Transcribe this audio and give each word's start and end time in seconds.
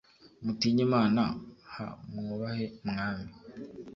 mutinye 0.43 0.81
Imana 0.87 1.21
h 1.73 1.75
mwubahe 2.11 2.65
umwami 2.85 3.29